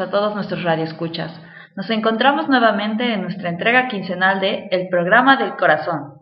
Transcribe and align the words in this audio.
a 0.00 0.10
todos 0.10 0.34
nuestros 0.34 0.62
radioescuchas. 0.62 1.32
Nos 1.76 1.88
encontramos 1.90 2.48
nuevamente 2.48 3.12
en 3.12 3.22
nuestra 3.22 3.48
entrega 3.48 3.88
quincenal 3.88 4.40
de 4.40 4.68
El 4.70 4.88
programa 4.88 5.36
del 5.36 5.56
corazón. 5.56 6.14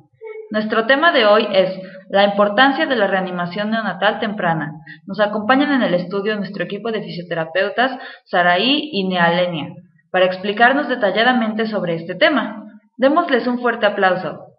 Nuestro 0.50 0.86
tema 0.86 1.12
de 1.12 1.26
hoy 1.26 1.46
es 1.52 1.78
la 2.08 2.24
importancia 2.24 2.86
de 2.86 2.96
la 2.96 3.06
reanimación 3.06 3.70
neonatal 3.70 4.18
temprana. 4.18 4.72
Nos 5.06 5.20
acompañan 5.20 5.72
en 5.72 5.82
el 5.82 5.94
estudio 5.94 6.36
nuestro 6.36 6.64
equipo 6.64 6.90
de 6.90 7.02
fisioterapeutas 7.02 7.96
Saraí 8.24 8.90
y 8.92 9.08
Nealenia 9.08 9.74
para 10.10 10.26
explicarnos 10.26 10.88
detalladamente 10.88 11.66
sobre 11.66 11.94
este 11.94 12.16
tema. 12.16 12.64
Démosles 12.96 13.46
un 13.46 13.60
fuerte 13.60 13.86
aplauso. 13.86 14.49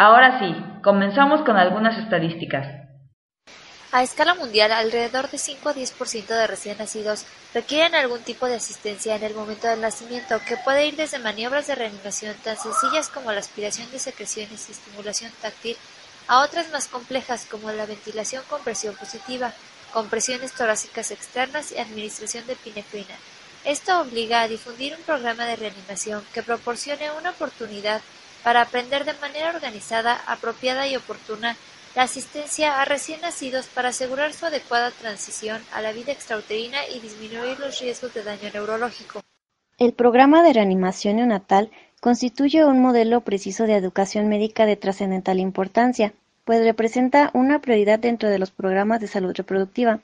Ahora 0.00 0.38
sí, 0.38 0.54
comenzamos 0.84 1.42
con 1.42 1.56
algunas 1.56 1.98
estadísticas. 1.98 2.68
A 3.90 4.04
escala 4.04 4.34
mundial, 4.34 4.70
alrededor 4.70 5.28
de 5.28 5.38
5 5.38 5.70
a 5.70 5.74
10% 5.74 6.26
de 6.28 6.46
recién 6.46 6.78
nacidos 6.78 7.26
requieren 7.52 7.96
algún 7.96 8.20
tipo 8.20 8.46
de 8.46 8.54
asistencia 8.54 9.16
en 9.16 9.24
el 9.24 9.34
momento 9.34 9.66
del 9.66 9.80
nacimiento, 9.80 10.40
que 10.46 10.56
puede 10.58 10.86
ir 10.86 10.94
desde 10.94 11.18
maniobras 11.18 11.66
de 11.66 11.74
reanimación 11.74 12.36
tan 12.44 12.56
sencillas 12.56 13.08
como 13.08 13.32
la 13.32 13.40
aspiración 13.40 13.90
de 13.90 13.98
secreciones 13.98 14.68
y 14.68 14.72
estimulación 14.72 15.32
táctil, 15.42 15.76
a 16.28 16.44
otras 16.44 16.70
más 16.70 16.86
complejas 16.86 17.48
como 17.50 17.72
la 17.72 17.86
ventilación 17.86 18.44
con 18.48 18.62
presión 18.62 18.94
positiva, 18.94 19.52
compresiones 19.92 20.52
torácicas 20.52 21.10
externas 21.10 21.72
y 21.72 21.78
administración 21.78 22.46
de 22.46 22.52
epinefrina. 22.52 23.16
Esto 23.64 24.00
obliga 24.00 24.42
a 24.42 24.48
difundir 24.48 24.94
un 24.94 25.02
programa 25.02 25.44
de 25.46 25.56
reanimación 25.56 26.22
que 26.32 26.44
proporcione 26.44 27.10
una 27.10 27.30
oportunidad 27.30 28.00
para 28.42 28.62
aprender 28.62 29.04
de 29.04 29.14
manera 29.14 29.50
organizada, 29.50 30.20
apropiada 30.26 30.86
y 30.86 30.96
oportuna 30.96 31.56
la 31.94 32.02
asistencia 32.02 32.80
a 32.80 32.84
recién 32.84 33.20
nacidos 33.20 33.66
para 33.66 33.88
asegurar 33.88 34.32
su 34.32 34.46
adecuada 34.46 34.90
transición 34.90 35.60
a 35.72 35.80
la 35.80 35.92
vida 35.92 36.12
extrauterina 36.12 36.78
y 36.94 37.00
disminuir 37.00 37.58
los 37.58 37.80
riesgos 37.80 38.14
de 38.14 38.22
daño 38.22 38.50
neurológico. 38.52 39.22
El 39.78 39.92
programa 39.92 40.42
de 40.42 40.52
reanimación 40.52 41.16
neonatal 41.16 41.70
constituye 42.00 42.64
un 42.64 42.80
modelo 42.80 43.22
preciso 43.22 43.64
de 43.64 43.76
educación 43.76 44.28
médica 44.28 44.66
de 44.66 44.76
trascendental 44.76 45.40
importancia, 45.40 46.12
pues 46.44 46.64
representa 46.64 47.30
una 47.34 47.60
prioridad 47.60 47.98
dentro 47.98 48.28
de 48.28 48.38
los 48.38 48.50
programas 48.50 49.00
de 49.00 49.08
salud 49.08 49.34
reproductiva. 49.34 50.00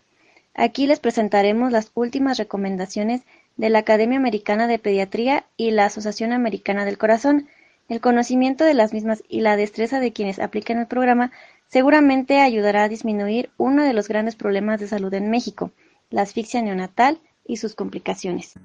Aquí 0.55 0.87
les 0.87 1.01
presentaremos 1.01 1.73
las 1.73 1.91
últimas 1.95 2.39
recomendaciones 2.39 3.23
de 3.57 3.71
la 3.71 3.81
Academia 3.81 4.19
Americana 4.19 4.67
de 4.67 4.79
Pediatría 4.79 5.47
y 5.57 5.71
la 5.71 5.87
Asociación 5.87 6.33
Americana 6.33 6.85
del 6.85 6.99
Corazón. 6.99 7.49
El 7.89 8.01
conocimiento 8.01 8.65
de 8.65 8.75
las 8.75 8.95
mismas 8.95 9.23
y 9.29 9.43
la 9.43 9.57
destreza 9.57 10.01
de 10.01 10.13
quienes 10.13 10.39
aplican 10.39 10.79
el 10.79 10.87
programa 10.87 11.33
seguramente 11.69 12.41
ayudará 12.41 12.85
a 12.85 12.89
disminuir 12.89 13.51
uno 13.59 13.83
de 13.83 13.93
los 13.93 14.09
grandes 14.09 14.37
problemas 14.37 14.81
de 14.81 14.87
salud 14.87 15.13
en 15.13 15.29
México, 15.31 15.71
la 16.11 16.23
asfixia 16.23 16.63
neonatal 16.63 17.19
y 17.45 17.59
sus 17.59 17.75
complicaciones. 17.75 18.59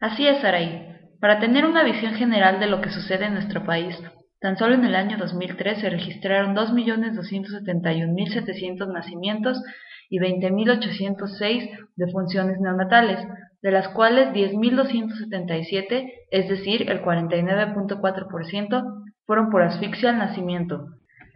Así 0.00 0.26
es, 0.26 0.42
Saraí. 0.42 0.88
Para 1.20 1.40
tener 1.40 1.64
una 1.64 1.84
visión 1.84 2.12
general 2.14 2.60
de 2.60 2.66
lo 2.66 2.82
que 2.82 2.90
sucede 2.90 3.24
en 3.24 3.32
nuestro 3.34 3.64
país, 3.64 3.96
tan 4.40 4.58
solo 4.58 4.74
en 4.74 4.84
el 4.84 4.94
año 4.94 5.16
2003 5.16 5.80
se 5.80 5.88
registraron 5.88 6.54
2.271.700 6.54 8.92
nacimientos 8.92 9.62
y 10.10 10.18
20.806 10.18 11.78
defunciones 11.96 12.60
neonatales, 12.60 13.26
de 13.64 13.70
las 13.70 13.88
cuales 13.88 14.28
10.277, 14.34 16.12
es 16.30 16.48
decir, 16.50 16.90
el 16.90 17.02
49.4%, 17.02 19.04
fueron 19.24 19.48
por 19.48 19.62
asfixia 19.62 20.10
al 20.10 20.18
nacimiento. 20.18 20.88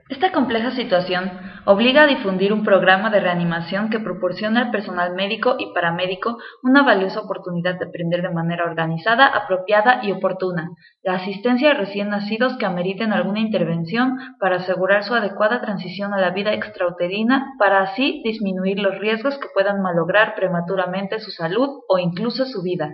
Esta 0.08 0.32
compleja 0.32 0.70
situación 0.70 1.30
obliga 1.66 2.04
a 2.04 2.06
difundir 2.06 2.54
un 2.54 2.64
programa 2.64 3.10
de 3.10 3.20
reanimación 3.20 3.91
que 3.91 4.00
proporciona 4.00 4.62
al 4.62 4.70
personal 4.70 5.14
médico 5.14 5.56
y 5.58 5.74
paramédico 5.74 6.38
una 6.62 6.82
valiosa 6.82 7.20
oportunidad 7.20 7.78
de 7.78 7.84
aprender 7.84 8.22
de 8.22 8.30
manera 8.30 8.64
organizada, 8.64 9.26
apropiada 9.26 10.00
y 10.02 10.12
oportuna 10.12 10.70
la 11.02 11.16
asistencia 11.16 11.72
a 11.72 11.74
recién 11.74 12.08
nacidos 12.08 12.56
que 12.56 12.64
ameriten 12.64 13.12
alguna 13.12 13.41
intervención 13.41 14.16
para 14.41 14.56
asegurar 14.56 15.04
su 15.04 15.14
adecuada 15.14 15.60
transición 15.60 16.14
a 16.14 16.20
la 16.20 16.30
vida 16.30 16.54
extrauterina 16.54 17.52
para 17.58 17.82
así 17.82 18.22
disminuir 18.25 18.78
los 18.78 18.98
riesgos 18.98 19.36
que 19.36 19.48
puedan 19.52 19.82
malograr 19.82 20.34
prematuramente 20.34 21.20
su 21.20 21.30
salud 21.32 21.80
o 21.86 21.98
incluso 21.98 22.46
su 22.46 22.62
vida. 22.62 22.88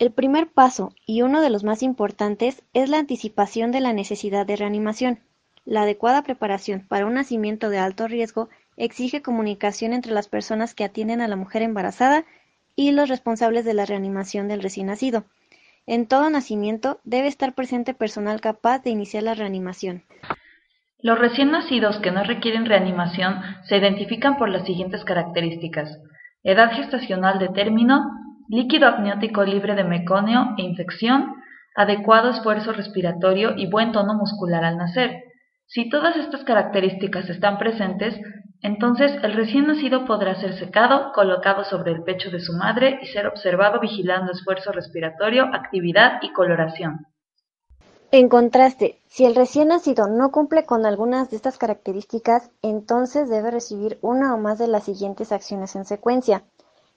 El 0.00 0.10
primer 0.12 0.48
paso, 0.48 0.92
y 1.06 1.22
uno 1.22 1.40
de 1.40 1.50
los 1.50 1.62
más 1.62 1.84
importantes, 1.84 2.64
es 2.72 2.88
la 2.88 2.98
anticipación 2.98 3.70
de 3.70 3.80
la 3.80 3.92
necesidad 3.92 4.44
de 4.44 4.56
reanimación. 4.56 5.20
La 5.68 5.82
adecuada 5.82 6.22
preparación 6.22 6.86
para 6.88 7.04
un 7.04 7.12
nacimiento 7.12 7.68
de 7.68 7.76
alto 7.76 8.08
riesgo 8.08 8.48
exige 8.78 9.20
comunicación 9.20 9.92
entre 9.92 10.12
las 10.12 10.26
personas 10.26 10.74
que 10.74 10.82
atienden 10.82 11.20
a 11.20 11.28
la 11.28 11.36
mujer 11.36 11.60
embarazada 11.60 12.24
y 12.74 12.92
los 12.92 13.10
responsables 13.10 13.66
de 13.66 13.74
la 13.74 13.84
reanimación 13.84 14.48
del 14.48 14.62
recién 14.62 14.86
nacido. 14.86 15.24
En 15.86 16.06
todo 16.06 16.30
nacimiento 16.30 17.00
debe 17.04 17.28
estar 17.28 17.52
presente 17.52 17.92
personal 17.92 18.40
capaz 18.40 18.78
de 18.78 18.88
iniciar 18.88 19.24
la 19.24 19.34
reanimación. 19.34 20.04
Los 21.02 21.18
recién 21.18 21.50
nacidos 21.50 21.98
que 21.98 22.12
no 22.12 22.24
requieren 22.24 22.64
reanimación 22.64 23.42
se 23.64 23.76
identifican 23.76 24.38
por 24.38 24.48
las 24.48 24.64
siguientes 24.64 25.04
características. 25.04 25.98
Edad 26.44 26.72
gestacional 26.72 27.38
de 27.38 27.50
término, 27.50 28.10
líquido 28.48 28.88
amniótico 28.88 29.44
libre 29.44 29.74
de 29.74 29.84
meconio 29.84 30.54
e 30.56 30.62
infección, 30.62 31.34
adecuado 31.76 32.30
esfuerzo 32.30 32.72
respiratorio 32.72 33.52
y 33.54 33.68
buen 33.68 33.92
tono 33.92 34.14
muscular 34.14 34.64
al 34.64 34.78
nacer. 34.78 35.27
Si 35.70 35.90
todas 35.90 36.16
estas 36.16 36.44
características 36.44 37.28
están 37.28 37.58
presentes, 37.58 38.18
entonces 38.62 39.12
el 39.22 39.34
recién 39.34 39.66
nacido 39.66 40.06
podrá 40.06 40.34
ser 40.34 40.58
secado, 40.58 41.12
colocado 41.12 41.62
sobre 41.62 41.92
el 41.92 42.02
pecho 42.04 42.30
de 42.30 42.40
su 42.40 42.54
madre 42.54 42.98
y 43.02 43.06
ser 43.06 43.26
observado 43.26 43.78
vigilando 43.78 44.32
esfuerzo 44.32 44.72
respiratorio, 44.72 45.44
actividad 45.52 46.20
y 46.22 46.32
coloración. 46.32 47.06
En 48.10 48.30
contraste, 48.30 48.98
si 49.08 49.26
el 49.26 49.34
recién 49.34 49.68
nacido 49.68 50.08
no 50.08 50.32
cumple 50.32 50.64
con 50.64 50.86
algunas 50.86 51.28
de 51.28 51.36
estas 51.36 51.58
características, 51.58 52.50
entonces 52.62 53.28
debe 53.28 53.50
recibir 53.50 53.98
una 54.00 54.34
o 54.34 54.38
más 54.38 54.58
de 54.58 54.68
las 54.68 54.84
siguientes 54.84 55.32
acciones 55.32 55.76
en 55.76 55.84
secuencia. 55.84 56.44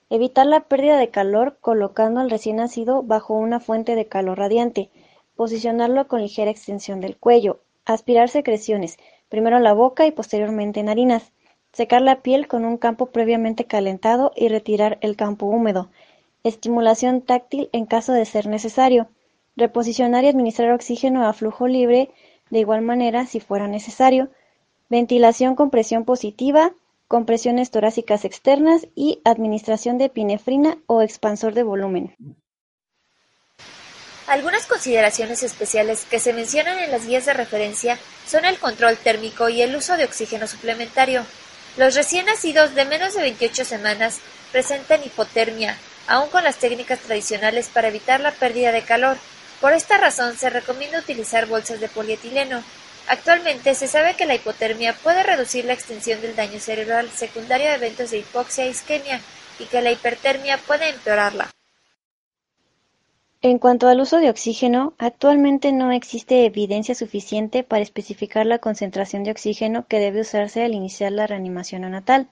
Evitar 0.09 0.45
la 0.45 0.61
pérdida 0.61 0.97
de 0.97 1.09
calor 1.09 1.57
colocando 1.59 2.21
al 2.21 2.29
recién 2.29 2.55
nacido 2.55 3.03
bajo 3.03 3.33
una 3.33 3.59
fuente 3.59 3.95
de 3.95 4.07
calor 4.07 4.37
radiante. 4.37 4.89
Posicionarlo 5.35 6.07
con 6.07 6.21
ligera 6.21 6.49
extensión 6.49 7.01
del 7.01 7.17
cuello. 7.17 7.59
Aspirar 7.85 8.29
secreciones, 8.29 8.97
primero 9.27 9.59
la 9.59 9.73
boca 9.73 10.05
y 10.05 10.11
posteriormente 10.11 10.83
narinas. 10.83 11.31
Secar 11.73 12.01
la 12.01 12.21
piel 12.21 12.47
con 12.47 12.65
un 12.65 12.77
campo 12.77 13.07
previamente 13.07 13.65
calentado 13.65 14.31
y 14.35 14.49
retirar 14.49 14.97
el 15.01 15.15
campo 15.15 15.47
húmedo. 15.47 15.89
Estimulación 16.43 17.21
táctil 17.21 17.69
en 17.71 17.85
caso 17.85 18.13
de 18.13 18.25
ser 18.25 18.47
necesario. 18.47 19.07
Reposicionar 19.55 20.23
y 20.23 20.27
administrar 20.27 20.71
oxígeno 20.71 21.25
a 21.25 21.33
flujo 21.33 21.67
libre 21.67 22.11
de 22.49 22.59
igual 22.59 22.81
manera 22.81 23.25
si 23.25 23.39
fuera 23.39 23.67
necesario. 23.67 24.29
Ventilación 24.89 25.55
con 25.55 25.69
presión 25.69 26.05
positiva, 26.05 26.73
compresiones 27.07 27.71
torácicas 27.71 28.25
externas 28.25 28.87
y 28.93 29.21
administración 29.23 29.97
de 29.97 30.05
epinefrina 30.05 30.77
o 30.85 31.01
expansor 31.01 31.53
de 31.53 31.63
volumen. 31.63 32.15
Algunas 34.31 34.65
consideraciones 34.65 35.43
especiales 35.43 36.05
que 36.09 36.17
se 36.17 36.31
mencionan 36.31 36.79
en 36.79 36.89
las 36.89 37.05
guías 37.05 37.25
de 37.25 37.33
referencia 37.33 37.99
son 38.25 38.45
el 38.45 38.57
control 38.59 38.95
térmico 38.95 39.49
y 39.49 39.61
el 39.61 39.75
uso 39.75 39.97
de 39.97 40.05
oxígeno 40.05 40.47
suplementario. 40.47 41.25
Los 41.75 41.95
recién 41.95 42.27
nacidos 42.27 42.73
de 42.73 42.85
menos 42.85 43.13
de 43.13 43.23
28 43.23 43.65
semanas 43.65 44.19
presentan 44.53 45.03
hipotermia, 45.03 45.77
aun 46.07 46.29
con 46.29 46.45
las 46.45 46.59
técnicas 46.59 46.99
tradicionales 46.99 47.67
para 47.67 47.89
evitar 47.89 48.21
la 48.21 48.31
pérdida 48.31 48.71
de 48.71 48.83
calor. 48.83 49.17
Por 49.59 49.73
esta 49.73 49.97
razón 49.97 50.37
se 50.37 50.49
recomienda 50.49 50.99
utilizar 50.99 51.45
bolsas 51.47 51.81
de 51.81 51.89
polietileno. 51.89 52.63
Actualmente 53.07 53.75
se 53.75 53.89
sabe 53.89 54.13
que 54.13 54.27
la 54.27 54.35
hipotermia 54.35 54.93
puede 54.93 55.23
reducir 55.23 55.65
la 55.65 55.73
extensión 55.73 56.21
del 56.21 56.37
daño 56.37 56.61
cerebral 56.61 57.11
secundario 57.13 57.67
a 57.67 57.75
eventos 57.75 58.11
de 58.11 58.19
hipoxia 58.19 58.63
e 58.63 58.69
isquemia 58.69 59.19
y 59.59 59.65
que 59.65 59.81
la 59.81 59.91
hipertermia 59.91 60.57
puede 60.57 60.87
empeorarla. 60.87 61.49
En 63.43 63.57
cuanto 63.57 63.87
al 63.87 63.99
uso 63.99 64.17
de 64.17 64.29
oxígeno, 64.29 64.93
actualmente 64.99 65.71
no 65.71 65.91
existe 65.91 66.45
evidencia 66.45 66.93
suficiente 66.93 67.63
para 67.63 67.81
especificar 67.81 68.45
la 68.45 68.59
concentración 68.59 69.23
de 69.23 69.31
oxígeno 69.31 69.87
que 69.87 69.97
debe 69.97 70.21
usarse 70.21 70.63
al 70.63 70.75
iniciar 70.75 71.11
la 71.11 71.25
reanimación 71.25 71.81
neonatal. 71.81 72.29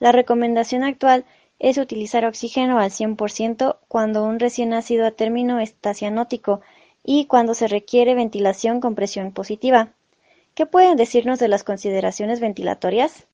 La 0.00 0.12
recomendación 0.12 0.84
actual 0.84 1.24
es 1.58 1.78
utilizar 1.78 2.26
oxígeno 2.26 2.78
al 2.78 2.90
100% 2.90 3.78
cuando 3.88 4.22
un 4.22 4.38
recién 4.38 4.68
nacido 4.68 5.06
a 5.06 5.12
término 5.12 5.60
está 5.60 5.94
cianótico 5.94 6.60
y 7.02 7.24
cuando 7.24 7.54
se 7.54 7.66
requiere 7.66 8.14
ventilación 8.14 8.80
con 8.80 8.94
presión 8.94 9.32
positiva. 9.32 9.94
¿Qué 10.54 10.66
pueden 10.66 10.98
decirnos 10.98 11.38
de 11.38 11.48
las 11.48 11.64
consideraciones 11.64 12.40
ventilatorias? 12.40 13.26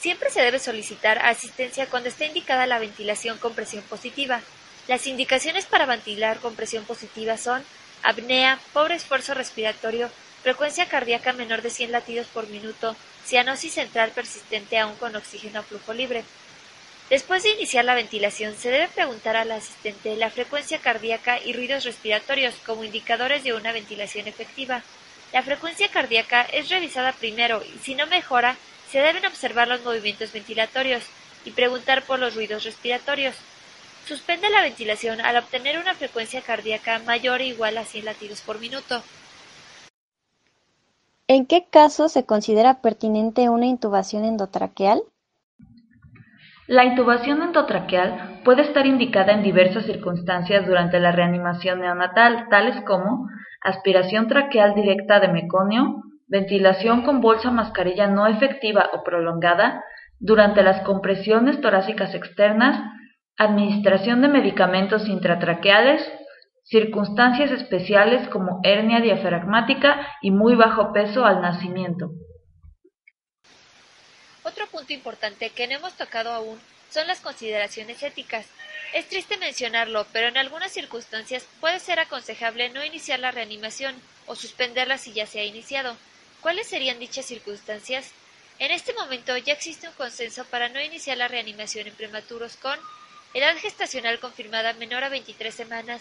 Siempre 0.00 0.30
se 0.30 0.42
debe 0.42 0.58
solicitar 0.58 1.18
asistencia 1.20 1.86
cuando 1.86 2.08
esté 2.08 2.26
indicada 2.26 2.66
la 2.66 2.80
ventilación 2.80 3.38
con 3.38 3.54
presión 3.54 3.84
positiva. 3.84 4.42
Las 4.86 5.06
indicaciones 5.06 5.64
para 5.64 5.86
ventilar 5.86 6.40
con 6.40 6.56
presión 6.56 6.84
positiva 6.84 7.38
son 7.38 7.64
apnea, 8.02 8.60
pobre 8.74 8.96
esfuerzo 8.96 9.32
respiratorio, 9.32 10.10
frecuencia 10.42 10.86
cardíaca 10.88 11.32
menor 11.32 11.62
de 11.62 11.70
100 11.70 11.90
latidos 11.90 12.26
por 12.26 12.48
minuto, 12.48 12.94
cianosis 13.24 13.72
central 13.72 14.10
persistente 14.10 14.78
aún 14.78 14.94
con 14.96 15.16
oxígeno 15.16 15.60
a 15.60 15.62
flujo 15.62 15.94
libre. 15.94 16.22
Después 17.08 17.42
de 17.42 17.52
iniciar 17.52 17.86
la 17.86 17.94
ventilación, 17.94 18.54
se 18.56 18.70
debe 18.70 18.88
preguntar 18.88 19.36
al 19.36 19.52
asistente 19.52 20.16
la 20.16 20.30
frecuencia 20.30 20.78
cardíaca 20.78 21.38
y 21.38 21.54
ruidos 21.54 21.84
respiratorios 21.84 22.54
como 22.66 22.84
indicadores 22.84 23.42
de 23.42 23.54
una 23.54 23.72
ventilación 23.72 24.28
efectiva. 24.28 24.82
La 25.32 25.42
frecuencia 25.42 25.88
cardíaca 25.88 26.42
es 26.42 26.68
revisada 26.68 27.12
primero 27.12 27.62
y 27.62 27.78
si 27.78 27.94
no 27.94 28.06
mejora, 28.06 28.56
se 28.90 29.00
deben 29.00 29.24
observar 29.24 29.66
los 29.66 29.82
movimientos 29.82 30.32
ventilatorios 30.32 31.04
y 31.46 31.52
preguntar 31.52 32.02
por 32.02 32.18
los 32.18 32.34
ruidos 32.34 32.64
respiratorios. 32.64 33.34
Suspende 34.06 34.50
la 34.50 34.62
ventilación 34.62 35.20
al 35.22 35.36
obtener 35.38 35.78
una 35.78 35.94
frecuencia 35.94 36.42
cardíaca 36.42 37.00
mayor 37.06 37.40
o 37.40 37.44
igual 37.44 37.78
a 37.78 37.84
100 37.84 38.04
latidos 38.04 38.42
por 38.42 38.60
minuto. 38.60 39.02
¿En 41.26 41.46
qué 41.46 41.64
caso 41.70 42.10
se 42.10 42.26
considera 42.26 42.82
pertinente 42.82 43.48
una 43.48 43.64
intubación 43.64 44.24
endotraqueal? 44.26 45.02
La 46.66 46.84
intubación 46.84 47.42
endotraqueal 47.42 48.40
puede 48.44 48.62
estar 48.62 48.86
indicada 48.86 49.32
en 49.32 49.42
diversas 49.42 49.86
circunstancias 49.86 50.66
durante 50.66 51.00
la 51.00 51.12
reanimación 51.12 51.80
neonatal, 51.80 52.48
tales 52.50 52.76
como 52.86 53.28
aspiración 53.62 54.28
traqueal 54.28 54.74
directa 54.74 55.18
de 55.20 55.28
meconio, 55.28 56.02
ventilación 56.26 57.02
con 57.02 57.22
bolsa 57.22 57.50
mascarilla 57.50 58.06
no 58.06 58.26
efectiva 58.26 58.90
o 58.92 59.02
prolongada, 59.02 59.82
durante 60.18 60.62
las 60.62 60.82
compresiones 60.82 61.60
torácicas 61.60 62.14
externas, 62.14 62.80
administración 63.36 64.22
de 64.22 64.28
medicamentos 64.28 65.08
intratraqueales, 65.08 66.02
circunstancias 66.62 67.50
especiales 67.50 68.28
como 68.28 68.60
hernia 68.62 69.00
diafragmática 69.00 70.06
y 70.22 70.30
muy 70.30 70.54
bajo 70.54 70.92
peso 70.92 71.24
al 71.24 71.40
nacimiento. 71.40 72.10
Otro 74.42 74.66
punto 74.66 74.92
importante 74.92 75.50
que 75.50 75.66
no 75.66 75.74
hemos 75.74 75.94
tocado 75.94 76.30
aún 76.30 76.58
son 76.90 77.06
las 77.06 77.20
consideraciones 77.20 78.02
éticas. 78.02 78.46
Es 78.92 79.08
triste 79.08 79.36
mencionarlo, 79.36 80.06
pero 80.12 80.28
en 80.28 80.36
algunas 80.36 80.70
circunstancias 80.70 81.46
puede 81.60 81.80
ser 81.80 81.98
aconsejable 81.98 82.70
no 82.70 82.84
iniciar 82.84 83.18
la 83.18 83.32
reanimación 83.32 83.94
o 84.26 84.36
suspenderla 84.36 84.98
si 84.98 85.12
ya 85.12 85.26
se 85.26 85.40
ha 85.40 85.44
iniciado. 85.44 85.96
¿Cuáles 86.40 86.68
serían 86.68 87.00
dichas 87.00 87.26
circunstancias? 87.26 88.12
En 88.60 88.70
este 88.70 88.92
momento 88.94 89.36
ya 89.36 89.54
existe 89.54 89.88
un 89.88 89.94
consenso 89.94 90.44
para 90.44 90.68
no 90.68 90.80
iniciar 90.80 91.16
la 91.16 91.26
reanimación 91.26 91.88
en 91.88 91.94
prematuros 91.94 92.56
con 92.56 92.78
edad 93.34 93.56
gestacional 93.56 94.20
confirmada 94.20 94.72
menor 94.74 95.04
a 95.04 95.08
23 95.08 95.54
semanas, 95.54 96.00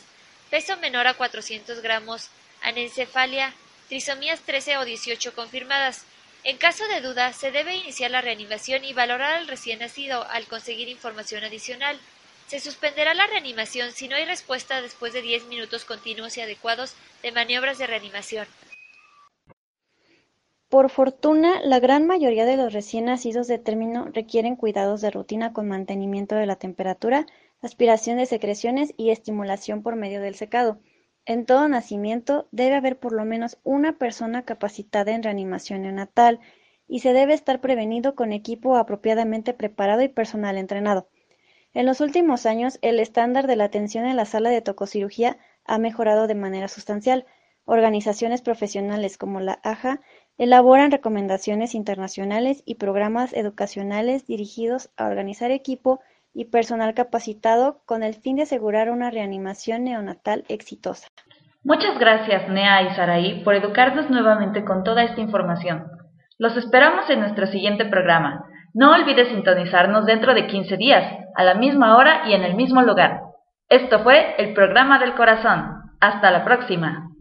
peso 0.49 0.77
menor 0.77 1.07
a 1.07 1.15
400 1.15 1.81
gramos, 1.81 2.29
anencefalia, 2.61 3.53
trisomías 3.89 4.39
13 4.41 4.77
o 4.77 4.85
18 4.85 5.33
confirmadas. 5.33 6.05
En 6.43 6.57
caso 6.57 6.87
de 6.87 7.01
duda, 7.01 7.33
se 7.33 7.51
debe 7.51 7.75
iniciar 7.75 8.11
la 8.11 8.21
reanimación 8.21 8.85
y 8.85 8.93
valorar 8.93 9.33
al 9.33 9.47
recién 9.47 9.79
nacido 9.79 10.27
al 10.29 10.45
conseguir 10.45 10.89
información 10.89 11.43
adicional. 11.43 11.99
Se 12.47 12.59
suspenderá 12.59 13.13
la 13.13 13.27
reanimación 13.27 13.93
si 13.93 14.07
no 14.07 14.15
hay 14.15 14.25
respuesta 14.25 14.81
después 14.81 15.13
de 15.13 15.21
10 15.21 15.45
minutos 15.45 15.85
continuos 15.85 16.37
y 16.37 16.41
adecuados 16.41 16.93
de 17.23 17.31
maniobras 17.31 17.77
de 17.77 17.87
reanimación. 17.87 18.47
Por 20.73 20.89
fortuna, 20.89 21.61
la 21.63 21.79
gran 21.79 22.07
mayoría 22.07 22.45
de 22.45 22.57
los 22.57 22.73
recién 22.73 23.05
nacidos 23.05 23.47
de 23.47 23.59
término 23.59 24.07
requieren 24.11 24.55
cuidados 24.55 25.01
de 25.01 25.11
rutina 25.11 25.53
con 25.53 25.67
mantenimiento 25.67 26.33
de 26.33 26.47
la 26.47 26.55
temperatura, 26.55 27.27
aspiración 27.61 28.17
de 28.17 28.25
secreciones 28.25 28.91
y 28.97 29.11
estimulación 29.11 29.83
por 29.83 29.95
medio 29.95 30.19
del 30.19 30.33
secado. 30.33 30.79
En 31.27 31.45
todo 31.45 31.67
nacimiento 31.67 32.47
debe 32.51 32.73
haber 32.73 32.97
por 32.97 33.13
lo 33.13 33.23
menos 33.23 33.59
una 33.61 33.99
persona 33.99 34.45
capacitada 34.45 35.11
en 35.11 35.21
reanimación 35.21 35.83
neonatal 35.83 36.39
y 36.87 37.01
se 37.01 37.13
debe 37.13 37.35
estar 37.35 37.61
prevenido 37.61 38.15
con 38.15 38.33
equipo 38.33 38.75
apropiadamente 38.75 39.53
preparado 39.53 40.01
y 40.01 40.07
personal 40.07 40.57
entrenado. 40.57 41.07
En 41.75 41.85
los 41.85 42.01
últimos 42.01 42.47
años, 42.47 42.79
el 42.81 42.99
estándar 42.99 43.45
de 43.45 43.57
la 43.57 43.65
atención 43.65 44.07
en 44.07 44.15
la 44.15 44.25
sala 44.25 44.49
de 44.49 44.61
tococirugía 44.61 45.37
ha 45.65 45.77
mejorado 45.77 46.25
de 46.25 46.33
manera 46.33 46.67
sustancial. 46.67 47.27
Organizaciones 47.65 48.41
profesionales 48.41 49.19
como 49.19 49.39
la 49.39 49.59
AJA 49.63 50.01
Elaboran 50.39 50.89
recomendaciones 50.89 51.75
internacionales 51.75 52.63
y 52.65 52.75
programas 52.75 53.33
educacionales 53.33 54.25
dirigidos 54.25 54.89
a 54.97 55.05
organizar 55.05 55.51
equipo 55.51 55.99
y 56.33 56.45
personal 56.45 56.95
capacitado 56.95 57.81
con 57.85 58.01
el 58.01 58.15
fin 58.15 58.37
de 58.37 58.43
asegurar 58.43 58.89
una 58.89 59.11
reanimación 59.11 59.83
neonatal 59.83 60.43
exitosa. 60.49 61.07
Muchas 61.63 61.99
gracias, 61.99 62.49
Nea 62.49 62.81
y 62.81 62.95
Saraí, 62.95 63.43
por 63.43 63.53
educarnos 63.53 64.09
nuevamente 64.09 64.65
con 64.65 64.83
toda 64.83 65.03
esta 65.03 65.21
información. 65.21 65.85
Los 66.39 66.57
esperamos 66.57 67.07
en 67.11 67.19
nuestro 67.19 67.45
siguiente 67.45 67.85
programa. 67.85 68.45
No 68.73 68.91
olvides 68.91 69.27
sintonizarnos 69.27 70.07
dentro 70.07 70.33
de 70.33 70.47
15 70.47 70.77
días, 70.77 71.05
a 71.35 71.43
la 71.43 71.53
misma 71.53 71.95
hora 71.95 72.23
y 72.27 72.33
en 72.33 72.43
el 72.43 72.55
mismo 72.55 72.81
lugar. 72.81 73.21
Esto 73.69 73.99
fue 73.99 74.35
el 74.39 74.53
programa 74.53 74.97
del 74.97 75.13
corazón. 75.13 75.91
Hasta 76.01 76.31
la 76.31 76.43
próxima. 76.43 77.12